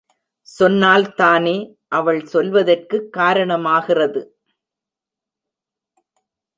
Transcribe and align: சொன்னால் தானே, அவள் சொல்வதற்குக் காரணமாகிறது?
சொன்னால் 0.41 1.13
தானே, 1.13 1.77
அவள் 1.87 2.21
சொல்வதற்குக் 2.21 3.09
காரணமாகிறது? 3.17 4.27